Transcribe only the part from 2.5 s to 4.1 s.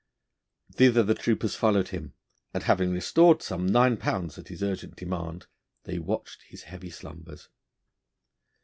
and having restored some nine